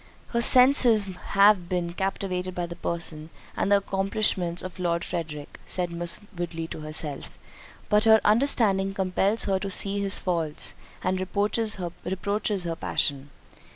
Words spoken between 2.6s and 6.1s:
the person and accomplishments of Lord Frederick," said